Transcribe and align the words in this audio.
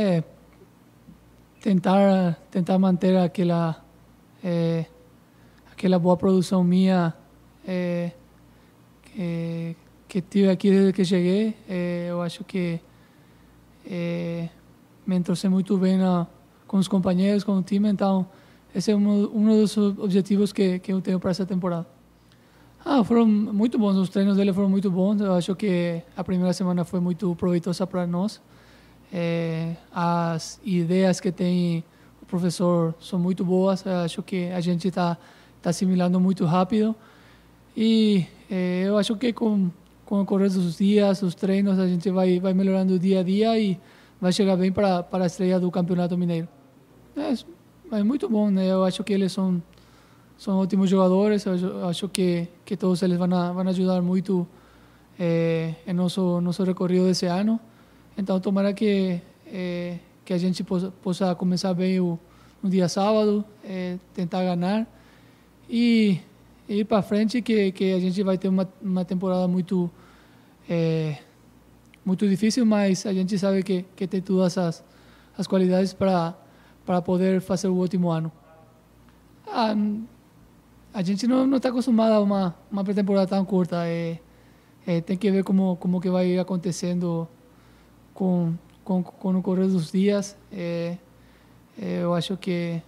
É, 0.00 0.22
tentar 1.60 2.38
tentar 2.52 2.78
manter 2.78 3.16
aquela 3.16 3.84
é, 4.44 4.86
aquela 5.72 5.98
boa 5.98 6.16
produção 6.16 6.62
minha 6.62 7.12
é, 7.66 8.12
que, 9.02 9.76
que 10.06 10.20
tive 10.20 10.50
aqui 10.50 10.70
desde 10.70 10.92
que 10.92 11.04
cheguei. 11.04 11.56
É, 11.68 12.06
eu 12.10 12.22
acho 12.22 12.44
que 12.44 12.78
é, 13.84 14.48
me 15.04 15.16
entrosei 15.16 15.50
muito 15.50 15.76
bem 15.76 15.98
na, 15.98 16.28
com 16.68 16.76
os 16.76 16.86
companheiros, 16.86 17.42
com 17.42 17.58
o 17.58 17.62
time, 17.64 17.88
então 17.88 18.24
esse 18.72 18.92
é 18.92 18.96
um, 18.96 19.36
um 19.36 19.46
dos 19.46 19.76
objetivos 19.76 20.52
que, 20.52 20.78
que 20.78 20.92
eu 20.92 21.00
tenho 21.00 21.18
para 21.18 21.32
essa 21.32 21.44
temporada. 21.44 21.88
Ah, 22.84 23.02
foram 23.02 23.26
muito 23.26 23.76
bons, 23.80 23.96
os 23.96 24.08
treinos 24.10 24.36
dele 24.36 24.52
foram 24.52 24.70
muito 24.70 24.92
bons. 24.92 25.20
Eu 25.20 25.32
acho 25.32 25.56
que 25.56 26.00
a 26.16 26.22
primeira 26.22 26.52
semana 26.52 26.84
foi 26.84 27.00
muito 27.00 27.34
proveitosa 27.34 27.84
para 27.84 28.06
nós. 28.06 28.40
É, 29.12 29.74
as 29.92 30.60
ideias 30.64 31.20
que 31.20 31.32
tem 31.32 31.84
o 32.22 32.26
professor 32.26 32.94
são 33.00 33.18
muito 33.18 33.44
boas. 33.44 33.86
Acho 33.86 34.22
que 34.22 34.50
a 34.50 34.60
gente 34.60 34.88
está 34.88 35.16
tá 35.62 35.70
assimilando 35.70 36.20
muito 36.20 36.44
rápido. 36.44 36.94
E 37.76 38.26
é, 38.50 38.84
eu 38.86 38.98
acho 38.98 39.16
que 39.16 39.32
com, 39.32 39.70
com 40.04 40.20
o 40.20 40.26
correr 40.26 40.50
dos 40.50 40.78
dias, 40.78 41.22
os 41.22 41.34
treinos, 41.34 41.78
a 41.78 41.86
gente 41.86 42.10
vai, 42.10 42.40
vai 42.40 42.52
melhorando 42.52 42.98
dia 42.98 43.20
a 43.20 43.22
dia 43.22 43.58
e 43.58 43.78
vai 44.20 44.32
chegar 44.32 44.56
bem 44.56 44.72
para 44.72 45.06
a 45.10 45.26
estreia 45.26 45.60
do 45.60 45.70
Campeonato 45.70 46.16
Mineiro. 46.18 46.48
É, 47.16 47.34
é 47.98 48.02
muito 48.02 48.28
bom, 48.28 48.50
né? 48.50 48.66
Eu 48.66 48.84
acho 48.84 49.02
que 49.04 49.12
eles 49.12 49.32
são 49.32 49.62
são 50.36 50.58
ótimos 50.58 50.88
jogadores. 50.88 51.44
Eu 51.46 51.86
acho 51.88 52.08
que 52.08 52.48
que 52.64 52.76
todos 52.76 53.02
eles 53.02 53.18
vão 53.18 53.28
vão 53.28 53.68
ajudar 53.68 54.00
muito 54.02 54.46
é, 55.18 55.74
em 55.86 55.92
nosso 55.92 56.40
nosso 56.40 56.62
recorrido 56.64 57.06
desse 57.06 57.26
ano. 57.26 57.58
Então, 58.18 58.40
tomara 58.40 58.72
que 58.74 59.20
é, 59.46 59.96
que 60.24 60.32
a 60.32 60.38
gente 60.38 60.64
possa, 60.64 60.90
possa 60.90 61.34
começar 61.36 61.72
bem 61.72 62.00
o, 62.00 62.18
no 62.60 62.68
dia 62.68 62.88
sábado, 62.88 63.44
é, 63.64 63.96
tentar 64.12 64.42
ganhar 64.42 64.88
e 65.70 66.20
ir 66.68 66.84
para 66.84 67.00
frente 67.00 67.40
que 67.40 67.70
que 67.70 67.92
a 67.92 68.00
gente 68.00 68.20
vai 68.24 68.36
ter 68.36 68.48
uma 68.48 68.68
uma 68.82 69.04
temporada 69.04 69.46
muito 69.46 69.88
é, 70.68 71.18
muito 72.04 72.28
difícil, 72.28 72.66
mas 72.66 73.06
a 73.06 73.12
gente 73.12 73.38
sabe 73.38 73.62
que 73.62 73.84
que 73.94 74.08
tem 74.08 74.20
todas 74.20 74.58
as 74.58 74.84
as 75.38 75.46
qualidades 75.46 75.94
para 75.94 76.34
para 76.84 77.00
poder 77.00 77.40
fazer 77.40 77.68
o 77.68 77.74
último 77.74 78.10
ano. 78.10 78.32
Ah, 79.46 79.76
a 80.92 81.02
gente 81.02 81.26
não 81.28 81.56
está 81.56 81.68
acostumado 81.68 82.14
a 82.14 82.20
uma 82.20 82.56
uma 82.70 82.82
pré-temporada 82.82 83.28
tão 83.28 83.44
curta. 83.44 83.86
É, 83.86 84.18
tem 85.06 85.16
que 85.16 85.30
ver 85.30 85.44
como 85.44 85.76
como 85.76 86.00
que 86.00 86.10
vai 86.10 86.36
acontecendo 86.38 87.28
com, 88.18 88.52
com, 88.82 89.00
com 89.00 89.38
o 89.38 89.40
correr 89.40 89.68
dos 89.68 89.92
dias. 89.92 90.36
É, 90.50 90.96
é, 91.80 92.02
eu 92.02 92.12
acho 92.14 92.36
que. 92.36 92.82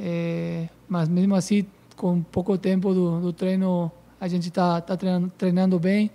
É, 0.00 0.68
mas 0.88 1.08
mesmo 1.08 1.36
assim, 1.36 1.64
com 1.96 2.20
pouco 2.20 2.58
tempo 2.58 2.92
do, 2.92 3.20
do 3.20 3.32
treino, 3.32 3.92
a 4.20 4.26
gente 4.26 4.48
está 4.48 4.80
tá 4.80 4.96
treinando, 4.96 5.32
treinando 5.38 5.78
bem. 5.78 6.10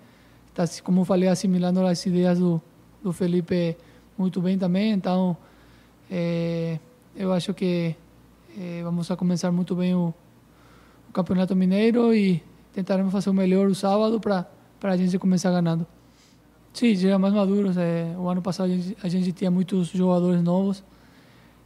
Está, 0.50 0.66
como 0.84 1.06
falei, 1.06 1.30
assimilando 1.30 1.80
as 1.86 2.06
ideias 2.06 2.38
do, 2.38 2.62
do 3.02 3.14
Felipe 3.14 3.78
muito 4.18 4.42
bem 4.42 4.58
também. 4.58 4.92
Então, 4.92 5.38
é, 6.12 6.80
eu 7.16 7.32
acho 7.32 7.54
que 7.54 7.96
é, 8.60 8.84
vamos 8.84 9.08
começar 9.08 9.54
muito 9.54 9.74
bem 9.74 9.96
o, 9.96 10.14
o 11.08 11.14
Campeonato 11.14 11.56
Mineiro 11.56 12.14
e 12.14 12.44
tentaremos 12.74 13.14
fazer 13.14 13.30
o 13.30 13.34
melhor 13.34 13.70
o 13.70 13.76
sábado 13.76 14.20
para 14.20 14.46
a 14.84 14.98
gente 14.98 15.18
começar 15.18 15.50
ganhando. 15.52 15.88
Sim, 16.80 16.96
já 16.96 17.20
mais 17.20 17.34
maduros. 17.34 17.76
É, 17.76 18.16
o 18.18 18.30
ano 18.30 18.42
passado 18.42 18.68
a 18.68 18.74
gente, 18.74 18.98
a 19.04 19.10
gente, 19.10 19.34
tinha 19.34 19.52
muitos 19.52 19.90
jogadores 19.90 20.42
novos 20.42 20.82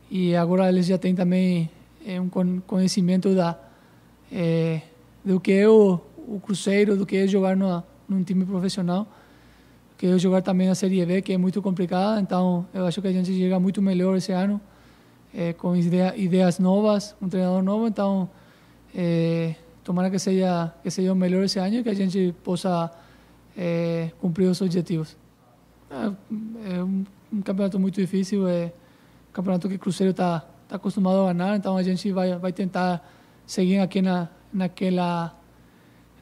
e 0.09 0.35
agora 0.35 0.67
eles 0.67 0.87
já 0.87 0.97
têm 0.97 1.13
também 1.13 1.69
é, 2.03 2.19
um 2.19 2.27
conhecimento 2.65 3.35
da 3.35 3.55
é, 4.31 4.81
do 5.23 5.39
que 5.39 5.51
é 5.51 5.69
o, 5.69 5.99
o 6.27 6.39
Cruzeiro, 6.39 6.97
do 6.97 7.05
que 7.05 7.15
é 7.15 7.27
jogar 7.27 7.55
numa, 7.55 7.85
num 8.09 8.23
time 8.23 8.43
profissional, 8.43 9.07
que 9.99 10.07
é 10.07 10.17
jogar 10.17 10.41
também 10.41 10.69
a 10.69 10.73
Série 10.73 11.05
B, 11.05 11.21
que 11.21 11.31
é 11.31 11.37
muito 11.37 11.61
complicada. 11.61 12.19
Então, 12.19 12.65
eu 12.73 12.83
acho 12.87 12.99
que 12.99 13.07
a 13.07 13.11
gente 13.11 13.31
chega 13.37 13.59
muito 13.59 13.83
melhor 13.83 14.17
esse 14.17 14.31
ano, 14.31 14.59
é, 15.31 15.53
com 15.53 15.75
ideia, 15.75 16.17
ideias 16.17 16.57
novas, 16.57 17.15
um 17.21 17.29
treinador 17.29 17.61
novo. 17.61 17.85
Então, 17.85 18.27
tomara 19.83 20.09
que 20.09 20.17
seja 20.17 20.73
que 20.81 20.89
seja 20.89 21.13
o 21.13 21.15
melhor 21.15 21.43
esse 21.43 21.59
ano 21.59 21.75
e 21.75 21.83
que 21.83 21.89
a 21.89 21.93
gente 21.93 22.33
possa 22.43 22.89
é, 23.57 24.11
cumprir 24.19 24.47
os 24.49 24.61
objetivos. 24.61 25.15
É, 25.89 26.75
é 26.75 26.83
um, 26.83 27.05
um, 27.31 27.41
campeonato 27.41 27.79
muito 27.79 27.99
difícil, 27.99 28.47
é 28.47 28.71
um 29.29 29.33
campeonato 29.33 29.69
que 29.69 29.75
o 29.75 29.79
Cruzeiro 29.79 30.11
está 30.11 30.39
tá 30.67 30.75
acostumado 30.75 31.27
a 31.27 31.33
ganhar, 31.33 31.55
então 31.55 31.77
a 31.77 31.83
gente 31.83 32.11
vai 32.11 32.37
vai 32.37 32.51
tentar 32.51 33.07
seguir 33.45 33.79
aqui 33.79 34.01
na 34.01 34.29
naquela 34.51 35.35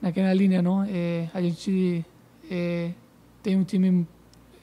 naquela 0.01 0.33
linha, 0.33 0.61
não? 0.61 0.83
É, 0.83 1.29
a 1.33 1.41
gente 1.41 2.05
é, 2.49 2.91
tem 3.41 3.55
um 3.55 3.63
time, 3.63 4.07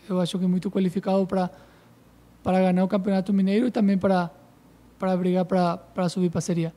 eu 0.09 0.21
acho 0.21 0.39
que 0.39 0.47
muito 0.47 0.71
qualificado 0.71 1.27
para 1.27 1.51
para 2.43 2.61
ganhar 2.61 2.85
o 2.85 2.89
campeonato 2.89 3.33
mineiro 3.33 3.67
e 3.67 3.71
também 3.71 3.97
para 3.97 4.31
para 4.99 5.17
brigar 5.17 5.45
para 5.45 5.77
para 5.77 6.09
subir 6.09 6.31
para 6.31 6.39
a 6.39 6.43
Série. 6.43 6.73